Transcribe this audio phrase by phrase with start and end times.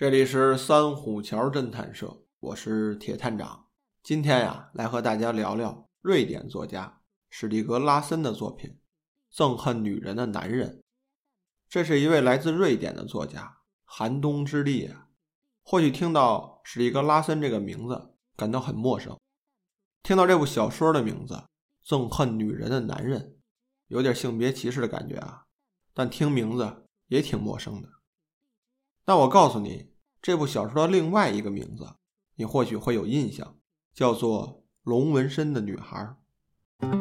[0.00, 3.66] 这里是三虎桥侦探社，我是铁探长。
[4.02, 8.78] 今天呀，来和大家聊聊瑞典作家史蒂格拉森的作品
[9.36, 10.78] 《憎恨女人的男人》。
[11.68, 15.08] 这是一位来自瑞典的作家，寒冬之地啊。
[15.62, 19.20] 或许听到史蒂格拉森这个名字感到很陌生，
[20.02, 21.34] 听到这部小说的名字
[21.86, 23.20] 《憎恨女人的男人》，
[23.88, 25.44] 有点性别歧视的感觉啊。
[25.92, 27.90] 但听名字也挺陌生的。
[29.04, 29.90] 那我告诉你。
[30.22, 31.94] 这部小说的另外一个名字，
[32.34, 33.56] 你或许会有印象，
[33.94, 34.46] 叫做
[34.82, 36.14] 《龙纹身的女孩》。《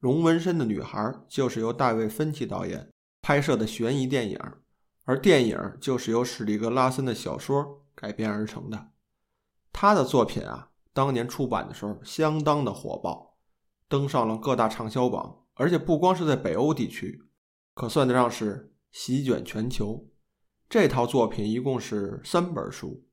[0.00, 2.90] 龙纹身的女孩》就是由大卫·芬奇导演
[3.22, 4.38] 拍摄的悬疑电影。
[5.04, 8.90] 而电影就是由史蒂格拉森的小说改编而成的。
[9.72, 13.36] 他的作品啊，当年出版的时候相当的火爆，
[13.88, 17.22] 登上了各大畅销榜，而且不光是在北欧地区，
[17.74, 20.08] 可算得上是席卷全球。
[20.68, 23.04] 这套作品一共是三本书，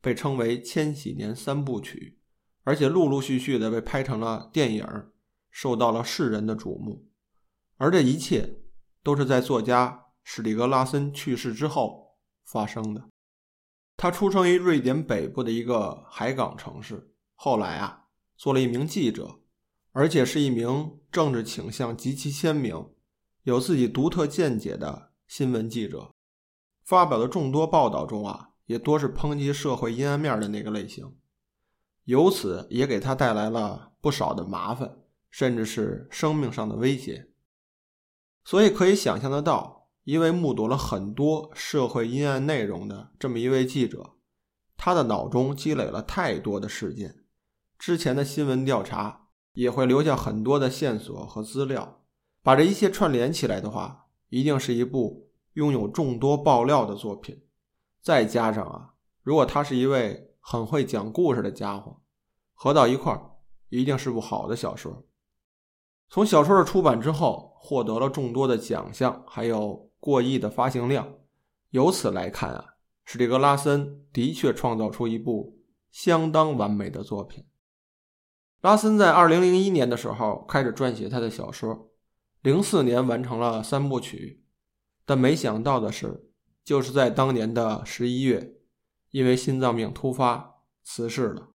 [0.00, 2.20] 被称为千禧年三部曲，
[2.62, 4.86] 而且陆陆续续的被拍成了电影，
[5.50, 7.08] 受到了世人的瞩目。
[7.76, 8.60] 而这一切
[9.02, 10.06] 都是在作家。
[10.32, 13.02] 史蒂格拉森去世之后发生的。
[13.96, 18.04] 他出生于瑞典北部的一个海港城市，后来啊，
[18.36, 19.40] 做了一名记者，
[19.90, 22.90] 而且是一名政治倾向极其鲜明、
[23.42, 26.14] 有自己独特见解的新闻记者。
[26.84, 31.16] 发表的众多报道中啊，也多是抨击社会阴暗面的那个类型，
[32.04, 34.96] 由此也给他带来了不少的麻烦，
[35.28, 37.32] 甚至是生命上的威胁。
[38.44, 39.79] 所以可以想象得到。
[40.04, 44.14] 因为目睹了很多社会阴暗内容的这么一位记者，
[44.76, 47.24] 他的脑中积累了太多的事件，
[47.78, 52.00] 之前的新闻调查也会留下很多的线索和资料，
[52.42, 57.42] 把这一切串联起来的话，一定是一部拥有众多爆料的作品。
[58.00, 62.00] 再加上啊，如果他是一位很会讲故事的家伙，
[62.54, 63.32] 合到一块儿，
[63.68, 65.06] 一定是部好的小说。
[66.08, 69.89] 从小说的出版之后，获得了众多的奖项，还有。
[70.00, 71.18] 过亿的发行量，
[71.70, 72.74] 由此来看啊，
[73.04, 77.44] 史蒂格拉森的确创造出一部相当完美的作品。
[78.62, 81.90] 拉森在二零零一年的时候开始撰写他的小说，
[82.42, 84.42] 零四年完成了三部曲，
[85.04, 86.30] 但没想到的是，
[86.64, 88.54] 就是在当年的十一月，
[89.10, 91.50] 因为心脏病突发辞世了。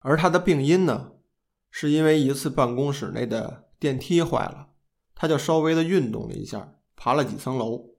[0.00, 1.12] 而他的病因呢，
[1.70, 4.70] 是因为一次办公室内的电梯坏了，
[5.14, 6.79] 他就稍微的运动了一下。
[7.02, 7.94] 爬了几层楼，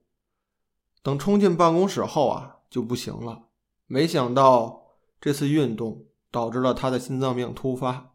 [1.02, 3.48] 等冲进办公室后啊，就不行了。
[3.86, 8.14] 没想到这次运动导致了他的心脏病突发，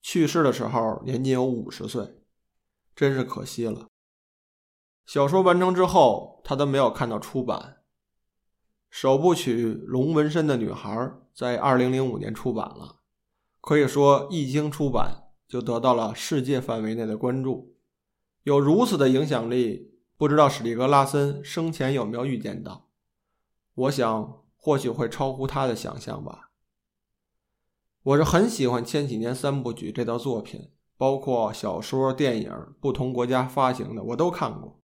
[0.00, 2.20] 去世的时候年仅有五十岁，
[2.94, 3.88] 真是可惜了。
[5.04, 7.78] 小说完成之后，他都没有看到出版。
[8.88, 10.96] 首部曲《龙纹身的女孩》
[11.34, 13.00] 在二零零五年出版了，
[13.60, 17.74] 可以说一经出版就得到了世界范围内的关注。
[18.48, 22.88] 有如此的影响力，不知道史蒂格拉森生前有没有预见到？
[23.74, 26.50] 我想，或许会超乎他的想象吧。
[28.04, 32.50] 我是很喜欢《千禧年三部曲》这套作品，包括小说、电影，
[32.80, 34.80] 不同国家发行的我都看过。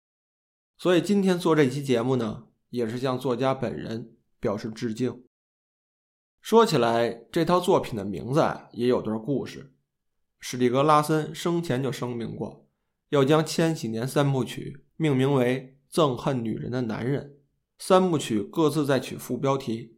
[0.78, 5.22] 所以今天做这期节目呢，也是向作家本人表示致敬。
[6.41, 8.41] 说起来，这套作品的名字
[8.72, 9.74] 也有段故事。
[10.39, 12.66] 史蒂格拉森生前就声明过。
[13.10, 17.24] 要将千禧年三部曲命名为《憎恨女人的男人》，
[17.78, 19.97] 三部曲各自再取副标题。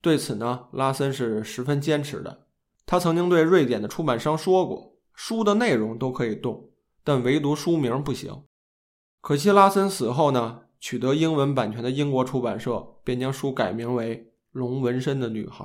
[0.00, 2.46] 对此呢，拉森是十分坚持的。
[2.86, 6.70] 他曾经对瑞典的出版商说过：“书的内容都可以动，
[7.02, 8.44] 但唯独书名不行。”
[9.20, 14.18] 可惜拉森死后呢，取得英文版权的英国出版社便将书改名为
[14.52, 15.64] 《龙纹身的女孩》，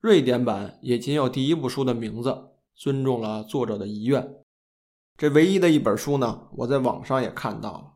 [0.00, 4.34] 瑞典版也仅有第一部书的名字，尊重了作者的遗愿。
[5.18, 7.94] 这唯一的一本书呢，我在网上也看到了。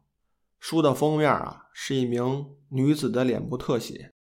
[0.59, 4.13] 书的封面啊，是一名女子的脸部特写，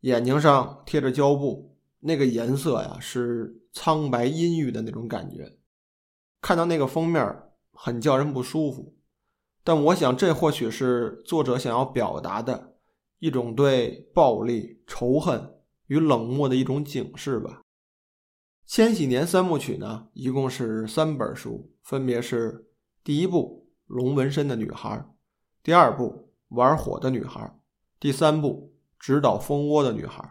[0.00, 5.56] 眼睛上贴着胶布，那个颜色呀是苍白阴郁的那种感觉。
[6.40, 7.24] 看到那个封面，
[7.70, 8.96] 很叫人不舒服。
[9.62, 12.74] 但我想，这或许是作者想要表达的
[13.20, 15.54] 一种对暴力、仇恨
[15.86, 17.61] 与冷漠的一种警示吧。
[18.66, 22.70] 千禧年三部曲呢，一共是三本书，分别是
[23.04, 24.90] 第一部《龙纹身的女孩》，
[25.62, 27.40] 第二部《玩火的女孩》，
[28.00, 30.22] 第三部《直捣蜂窝的女孩》。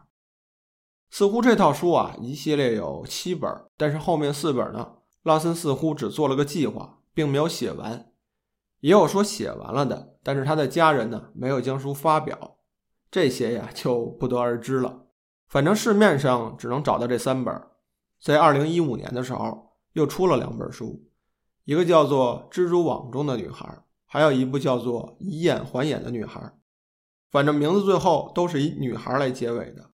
[1.12, 4.94] 似乎这套书啊，一系列有七本，但是后面四本呢，
[5.24, 8.12] 拉森似乎只做了个计划，并没有写完。
[8.80, 12.58] 也有说写完了的，但是他的家人呢没有将书发表，
[13.12, 15.06] 这些呀就不得而知了。
[15.48, 17.54] 反正市面上只能找到这三本，
[18.22, 21.10] 在二零一五年的时候又出了两本书，
[21.66, 23.66] 一个叫做《蜘蛛网中的女孩》，
[24.06, 26.40] 还有一部叫做《以眼还眼的女孩》。
[27.32, 29.90] 反正名字最后都是以女孩来结尾的，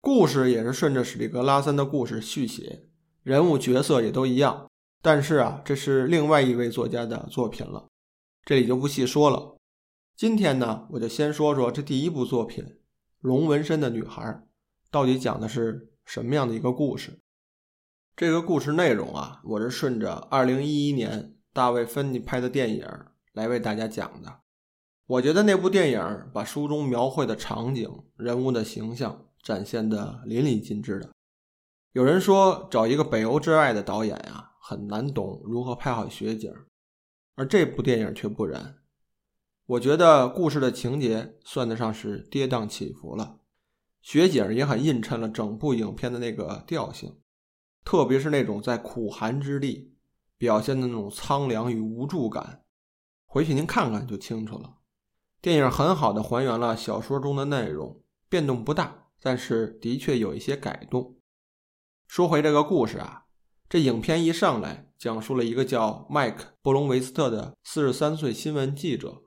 [0.00, 2.88] 故事也是顺着史蒂格拉森的故事续写，
[3.22, 4.68] 人物角色也都一样。
[5.00, 7.86] 但是啊，这是另外一位作家的作品了。
[8.44, 9.56] 这里就不细说了。
[10.16, 12.64] 今天呢，我就先说说这第一部作品
[13.20, 14.20] 《龙纹身的女孩》
[14.90, 17.20] 到底讲的是什么样的一个故事。
[18.18, 22.84] 这个故事内容啊，我是顺着2011年大卫芬尼拍的电影
[23.32, 24.40] 来为大家讲的。
[25.06, 31.12] 我觉得那部电影把书中描绘的场景、人物的形象展现的淋漓尽致的。
[31.92, 36.52] 有人说，找一个北欧之爱的导演啊，很难懂如何拍好雪景。
[37.36, 38.78] 而这部电影却不然，
[39.64, 43.38] 我觉得故事的情节算得上是跌宕起伏了，
[44.02, 47.20] 雪景也很映衬了整部影片的那个调性，
[47.88, 49.94] 特别是那种在苦寒之地
[50.36, 52.62] 表现的那种苍凉与无助感，
[53.24, 54.80] 回去您看看就清楚了。
[55.40, 61.16] 电影很好的还原了小说中的内容，变动不大，但是的确有一些改动。
[62.06, 63.24] 说回这个故事啊。
[63.70, 69.22] 这影片一上来，讲述了一个叫麦克·布隆维斯特的四十三岁新闻记者，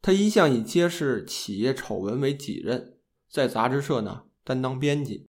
[0.00, 5.26] 他一向以揭示企业丑闻为己任，在杂志社呢担当编辑，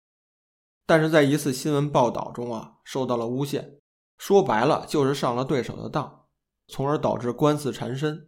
[0.90, 3.78] 但是在一次新闻报道中啊受到了诬陷，
[4.18, 6.22] 说白了就是上了对手的当，
[6.66, 8.26] 从而导致官司缠身。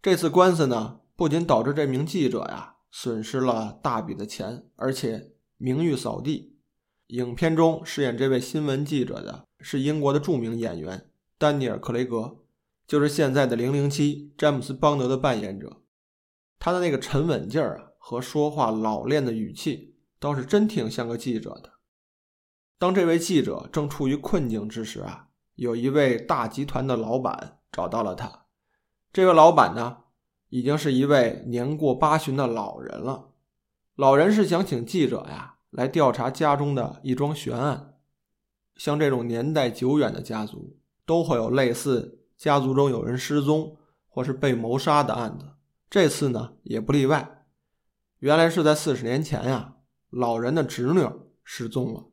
[0.00, 6.56] 这次官司呢，不仅导致这名记者呀损失了大笔的钱，而且名誉扫地。
[7.08, 12.38] 影片中饰演这位新闻记者的是英国的著名演员丹尼尔·克雷格，
[12.86, 15.82] 就是现在的零零七詹姆斯·邦德的扮演者。
[16.58, 21.70] 他的那个沉稳劲儿啊，和说话老练的语气，倒是真挺像个记者的。
[22.82, 28.46] 当这位记者正处于困境之时啊，有一位大集团的老板找到了他。
[29.12, 29.98] 这位老板呢，
[30.48, 33.28] 已经是一位年过八旬的老人了。
[33.94, 35.58] 老人是想请记者呀。
[35.70, 37.94] 来调查家中的一桩悬案，
[38.74, 40.76] 像这种年代久远的家族，
[41.06, 43.76] 都会有类似家族中有人失踪
[44.08, 45.52] 或是被谋杀的案子。
[45.88, 47.46] 这次呢也不例外。
[48.18, 49.76] 原来是在四十年前呀，
[50.10, 51.08] 老人的侄女
[51.44, 52.08] 失踪了。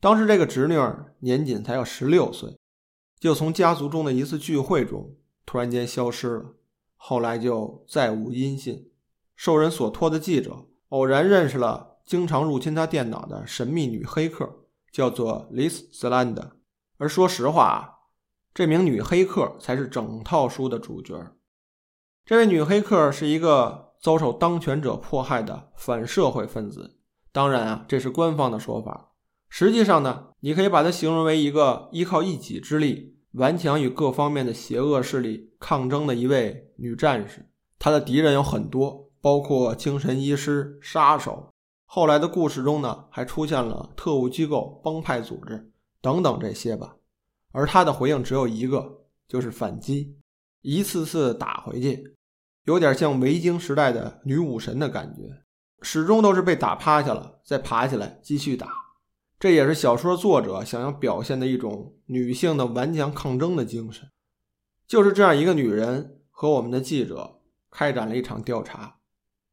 [0.00, 2.58] 当时这个侄女儿年仅才有十六岁，
[3.18, 5.14] 就从家族中的一次聚会中
[5.44, 6.54] 突然间消失了，
[6.96, 8.90] 后来就再无音信。
[9.36, 11.88] 受人所托的记者偶然认识了。
[12.02, 16.56] 经常入侵他电脑的神秘女黑客叫做 Liz s l a n d
[16.98, 18.10] 而说实话啊，
[18.52, 21.36] 这名女黑客才是整套书的主角。
[22.24, 26.98] 这位女黑客是一个遭受当权者迫害的反社会分子，
[27.30, 29.09] 当然啊，这是官方的说法。
[29.50, 37.50] 实际上呢，你可以把它形容为一个依靠一己之力顽强与各方面的邪恶势力抗争的一位女战士。
[37.78, 41.50] 她的敌人有很多，包括精神医师、杀手。
[41.84, 46.94] 后来的故事中呢，还出现了特务机构、帮派组织等等这些吧，
[47.50, 50.16] 而他的回应只有一个，就是反击，
[50.62, 52.14] 一次次打回去，
[52.66, 55.22] 有点像维京时代的女武神的感觉，
[55.82, 58.68] 始终都是被打趴下了，再爬起来继续打。
[59.40, 64.08] 这也是小说作者想要表现的一种女性的顽强抗争的精神。
[64.86, 68.98] 就是这样一个女人和我们的记者开展了一场调查，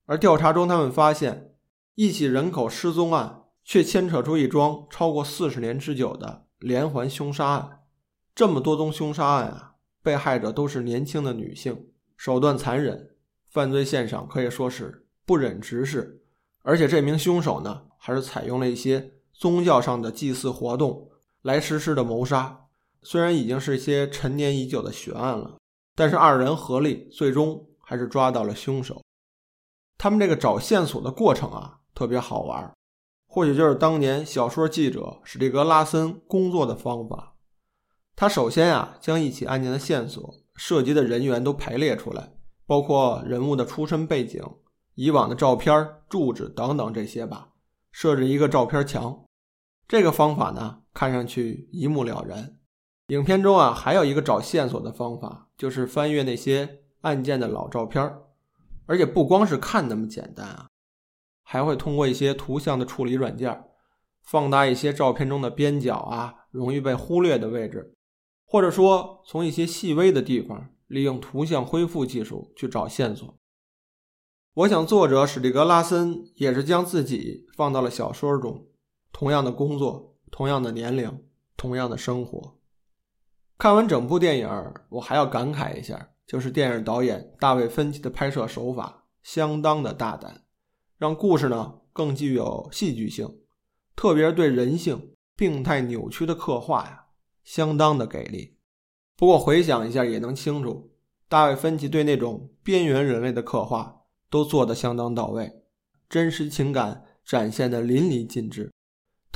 [0.06, 1.56] 而调查中他们发现。
[2.00, 7.79] 一起人口失踪案，却牵扯出一桩超过四十年之久的连环凶杀案。
[8.36, 13.15] 这么多宗凶杀案啊，被害者都是年轻的女性，手段残忍，
[13.50, 16.22] 犯罪现场可以说是不忍直视。
[16.62, 21.10] 而且这名凶手呢，还是采用了一些宗教上的祭祀活动
[21.41, 22.65] 来实施的谋杀。
[23.03, 25.58] 虽然已经是一些陈年已久的悬案了，
[25.96, 29.01] 但是二人合力，最终还是抓到了凶手。
[29.98, 31.75] 他们这个找线索的过程啊。
[31.98, 32.72] 特别好玩，
[33.27, 37.34] 或许就是当年小说记者史蒂格拉森工作的方法。
[38.15, 42.36] 他首先啊，将一起案件的线索、涉及的人员都排列出来，
[42.67, 44.44] 包括人物的出身背景、
[44.94, 47.50] 以往的照片、住址等等这些吧，
[47.91, 49.25] 设置一个照片墙。
[49.88, 52.60] 这个方法呢，看上去一目了然。
[53.08, 58.03] 影片中啊，还有一个找线索的方法，就是翻阅那些案件的老照片
[58.86, 60.67] 而且不光是看那么简单啊，
[61.44, 63.63] 还会通过一些图像的处理软件，
[64.22, 67.94] 放大一些照片中的边角啊，容易被忽略的位置，
[68.46, 73.38] 或者说从一些细微的地方，利用图像恢复技术去找线索。
[74.53, 78.67] 我想，作者史蒂格拉森也是将自己放到了小说中，
[79.18, 81.24] 同样的工作，同样的年龄，
[81.58, 82.60] 同样的生活。
[83.58, 84.48] 看完整部电影，
[84.90, 86.12] 我还要感慨一下。
[86.28, 90.44] 就是电影导演大卫·芬奇的拍摄手法相当的大胆，
[90.98, 93.40] 让故事呢更具有戏剧性，
[93.96, 97.06] 特别是对人性病态扭曲的刻画呀，
[97.44, 98.58] 相当的给力。
[99.16, 100.92] 不过回想一下也能清楚，
[101.28, 105.64] 大卫·芬奇对那种边缘人类的刻画都做得相当到位，
[106.08, 108.72] 真实情感展现的淋漓尽致，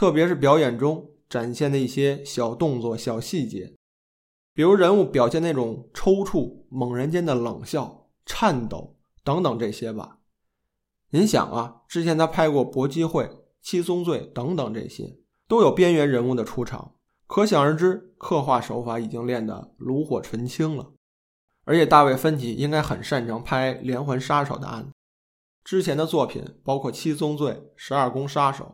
[0.01, 3.75] 特别是表演中展现的一些小动作、小细节。
[4.51, 10.17] 比如人物表现那种抽搐、猛然间的冷笑、颤抖等等这些吧。
[11.11, 13.25] 您想啊，之前他拍过《搏击会》
[13.61, 16.95] 《七宗罪》等等这些，都有边缘人物的出场，
[17.27, 20.93] 可想而知，刻画手法已经练得炉火纯青了。
[21.65, 24.91] 而且大卫·芬奇应该很擅长拍连环杀手的案子，
[25.63, 28.65] 之前的作品包括《七宗罪》《十二宫杀手》，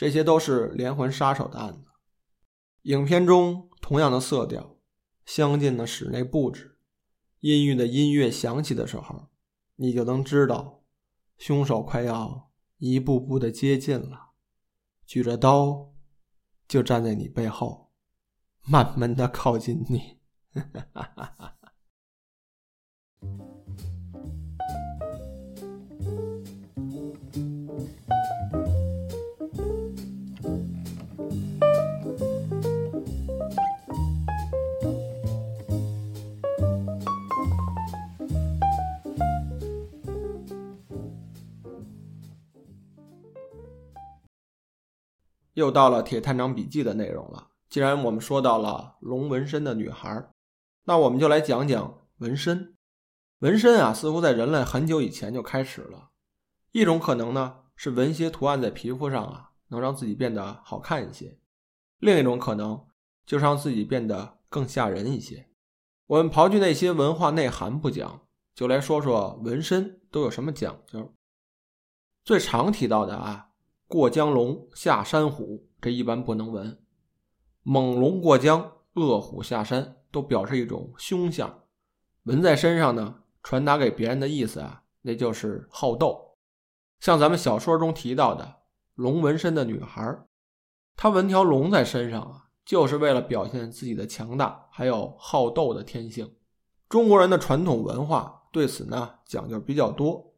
[0.00, 1.90] 这些都是连环杀手的案子。
[2.84, 4.78] 影片中同样的色调。
[5.26, 6.78] 相近的室内布置，
[7.40, 9.28] 阴郁的音乐响起的时候，
[9.76, 10.82] 你就能知道，
[11.36, 14.30] 凶手快要一步步的接近了，
[15.04, 15.92] 举着刀，
[16.66, 17.92] 就站在你背后，
[18.62, 20.18] 慢慢的靠近你。
[20.54, 21.58] 哈哈哈哈
[45.60, 47.48] 又到了《铁探长笔记》的内容了。
[47.68, 50.26] 既然我们说到了龙纹身的女孩，
[50.84, 52.74] 那我们就来讲讲纹身。
[53.40, 56.10] 纹身啊，似乎在人类很久以前就开始了。
[56.72, 61.38] 一种可能呢，是纹些图案在皮肤上啊，能让自己变得好看一些；
[61.98, 62.86] 另一种可能，
[63.26, 65.50] 就是让自己变得更吓人一些。
[66.06, 68.22] 我们刨去那些文化内涵不讲，
[68.54, 71.14] 就来说说纹身都有什么讲究。
[72.24, 73.49] 最常提到的啊。
[73.90, 76.78] 过江龙，下山虎，这一般不能纹。
[77.64, 81.64] 猛龙过江，恶虎下山，都表示一种凶相。
[82.22, 86.36] 纹在身上呢，传达给别人的意思啊，那就是好斗。
[87.00, 88.58] 像咱们小说中提到的
[88.94, 90.16] 龙纹身的女孩，
[90.94, 96.32] 她纹条龙在身上啊，就是为了表现自己的强大，还有好斗的天性。
[96.88, 100.32] 中国人的传统文化对此呢讲究比较多，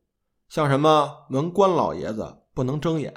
[0.48, 3.12] 像什么纹关老爷子不能睁眼。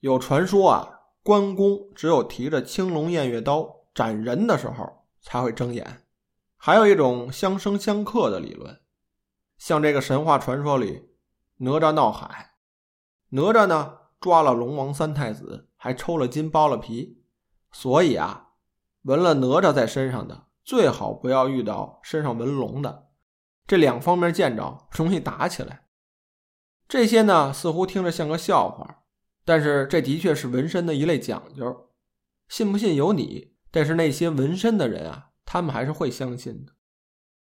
[0.00, 6.06] 有传说啊，关公只有提着青龙偃月刀斩人的时候才会睁眼。
[6.56, 8.80] 还有一种相生相克的理论，
[9.58, 11.10] 像这个神话传说里，
[11.58, 12.54] 哪吒闹海，
[13.30, 17.22] 哪吒呢抓了龙王三太子，还抽了筋剥了皮，
[17.70, 18.52] 所以啊，
[19.02, 23.08] 纹了哪吒在身上的最好不要遇到身上纹龙的，
[23.66, 25.86] 这两方面见着容易打起来。
[26.88, 28.99] 这些呢，似乎听着像个笑话。
[29.50, 31.90] 但是这的确是纹身的一类讲究，
[32.46, 33.56] 信不信由你。
[33.72, 36.72] 但是那些纹身的人啊，他们还是会相信的。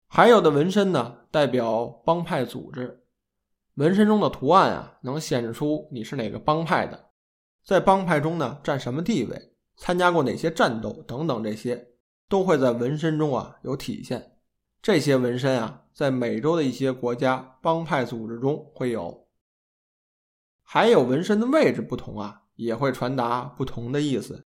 [0.07, 3.03] 还有的纹身呢，代表帮派组织，
[3.77, 7.09] 纹身中的图案啊，能显示出你是哪个帮派的，
[7.65, 11.83] 在帮派中呢占什么地位，参加过哪些战斗等等，这些
[12.29, 14.37] 都会在纹身中啊有体现。
[14.83, 19.26] 这些纹身啊，在美洲的一些国家帮派组织中会有。
[20.69, 24.45] 还有纹身的位置不同啊，也会传达不同的意思。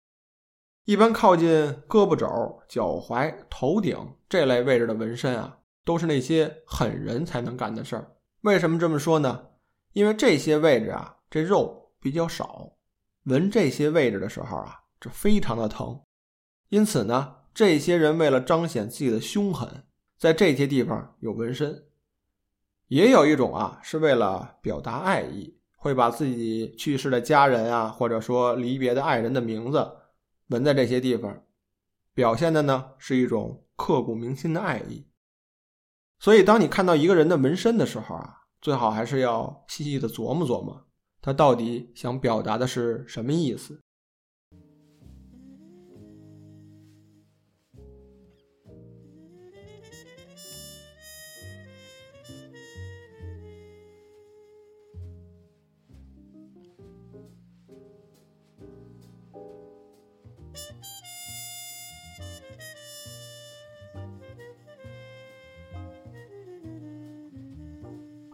[0.84, 1.50] 一般靠近
[1.88, 2.28] 胳膊肘、
[2.68, 3.98] 脚踝、头顶
[4.28, 8.12] 这类位置的纹身啊，都是那些狠人才能干的事儿。
[8.42, 9.48] 为什么这么说呢？
[9.94, 12.74] 因为这些位置啊，这肉比较少，
[13.24, 16.02] 纹这些位置的时候啊，这非常的疼。
[16.68, 19.86] 因此呢，这些人为了彰显自己的凶狠，
[20.18, 21.86] 在这些地方有纹身。
[22.88, 25.59] 也有一种啊，是为了表达爱意。
[25.79, 29.91] 会把自己去世的家人啊，或者说离别的爱人的名字
[30.50, 31.43] 纹在这些地方，
[32.13, 35.07] 表现的呢是一种刻骨铭心的爱意。
[36.19, 40.86] 所以，当你看到一个人的纹身的时候啊，最好还是要细细的琢磨琢磨，
[41.21, 43.81] 他到底想表达的是什么意思。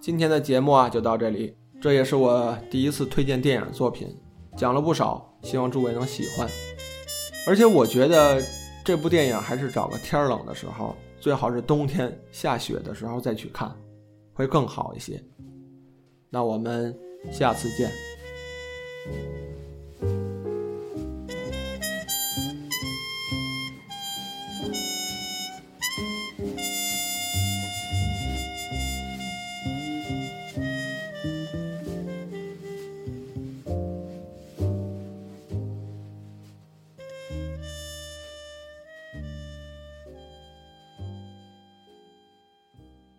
[0.05, 1.57] 今天的节目啊，就到这里。
[1.81, 4.15] 这也是我第一次推荐电影作品，
[4.55, 6.47] 讲了不少，希望诸位能喜欢。
[7.47, 8.39] 而且我觉得
[8.83, 13.75] 这部电影还是找个天冷的时候，最好是冬天下雪的时候再去看，
[14.31, 15.19] 会更好一些。
[16.29, 16.95] 那我们
[17.31, 17.89] 下次见。